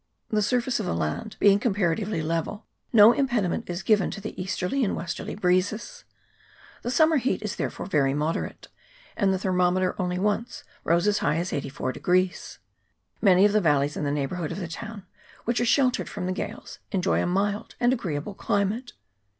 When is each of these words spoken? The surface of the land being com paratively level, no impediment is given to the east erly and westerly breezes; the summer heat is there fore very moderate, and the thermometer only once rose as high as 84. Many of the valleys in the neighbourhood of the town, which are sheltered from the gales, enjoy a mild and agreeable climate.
The 0.31 0.41
surface 0.41 0.79
of 0.79 0.87
the 0.87 0.95
land 0.95 1.37
being 1.39 1.59
com 1.59 1.75
paratively 1.75 2.23
level, 2.23 2.65
no 2.91 3.11
impediment 3.11 3.69
is 3.69 3.83
given 3.83 4.09
to 4.09 4.19
the 4.19 4.33
east 4.41 4.59
erly 4.61 4.83
and 4.83 4.95
westerly 4.95 5.35
breezes; 5.35 6.05
the 6.81 6.89
summer 6.89 7.17
heat 7.17 7.43
is 7.43 7.55
there 7.55 7.69
fore 7.69 7.85
very 7.85 8.15
moderate, 8.15 8.67
and 9.15 9.31
the 9.31 9.37
thermometer 9.37 9.93
only 10.01 10.17
once 10.17 10.63
rose 10.83 11.05
as 11.07 11.19
high 11.19 11.35
as 11.37 11.53
84. 11.53 11.93
Many 13.21 13.45
of 13.45 13.51
the 13.53 13.61
valleys 13.61 13.95
in 13.95 14.03
the 14.03 14.09
neighbourhood 14.09 14.51
of 14.51 14.57
the 14.57 14.67
town, 14.67 15.05
which 15.45 15.61
are 15.61 15.65
sheltered 15.65 16.09
from 16.09 16.25
the 16.25 16.31
gales, 16.31 16.79
enjoy 16.91 17.21
a 17.21 17.27
mild 17.27 17.75
and 17.79 17.93
agreeable 17.93 18.33
climate. 18.33 18.93